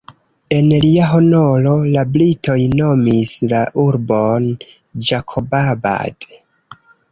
[0.55, 4.49] En lia honoro, la britoj nomis la urbon
[5.11, 6.31] Ĝakobabad.